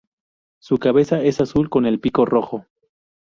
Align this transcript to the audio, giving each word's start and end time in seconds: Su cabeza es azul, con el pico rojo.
Su 0.59 0.79
cabeza 0.79 1.21
es 1.21 1.41
azul, 1.41 1.69
con 1.69 1.85
el 1.85 1.99
pico 1.99 2.25
rojo. 2.25 2.65